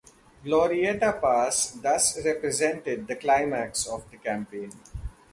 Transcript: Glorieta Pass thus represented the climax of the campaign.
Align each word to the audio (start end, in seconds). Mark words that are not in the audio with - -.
Glorieta 0.43 1.13
Pass 1.21 1.73
thus 1.79 2.17
represented 2.25 3.05
the 3.05 3.15
climax 3.17 3.85
of 3.85 4.09
the 4.09 4.17
campaign. 4.17 4.71